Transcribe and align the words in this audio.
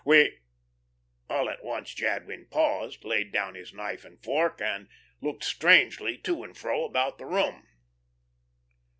We" 0.03 0.39
All 1.29 1.47
at 1.47 1.63
once 1.63 1.93
Jadwin 1.93 2.47
paused, 2.49 3.03
laid 3.05 3.31
down 3.31 3.53
his 3.53 3.71
knife 3.71 4.03
and 4.03 4.19
fork, 4.23 4.59
and 4.59 4.87
looked 5.21 5.43
strangely 5.43 6.17
to 6.23 6.41
and 6.43 6.57
fro 6.57 6.85
about 6.85 7.19
the 7.19 7.27
room. 7.27 7.67